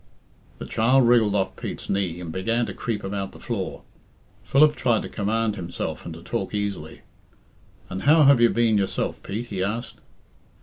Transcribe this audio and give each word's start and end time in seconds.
The 0.57 0.65
child 0.65 1.07
wriggled 1.07 1.35
off 1.35 1.55
Pete's 1.55 1.87
knee 1.87 2.19
and 2.19 2.31
began 2.31 2.65
to 2.65 2.73
creep 2.73 3.03
about 3.03 3.33
the 3.33 3.39
floor. 3.39 3.83
Philip 4.43 4.75
tried 4.75 5.03
to 5.03 5.09
command 5.09 5.55
himself 5.57 6.05
and 6.05 6.13
to 6.15 6.23
talk 6.23 6.55
easily. 6.55 7.01
"And 7.87 8.01
how 8.01 8.23
have 8.23 8.41
you 8.41 8.49
been 8.49 8.79
yourself, 8.79 9.21
Pete?" 9.21 9.45
he 9.49 9.61
asked. 9.63 9.97